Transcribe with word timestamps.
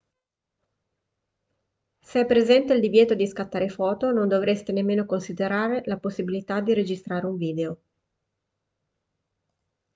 se 2.01 2.21
è 2.21 2.25
presente 2.25 2.73
il 2.73 2.79
divieto 2.79 3.13
di 3.13 3.27
scattare 3.27 3.69
foto 3.69 4.11
non 4.11 4.27
dovreste 4.27 4.71
nemmeno 4.71 5.05
considerare 5.05 5.83
la 5.85 5.99
possibilità 5.99 6.59
di 6.59 6.73
registrare 6.73 7.27
un 7.27 7.37
video 7.37 7.79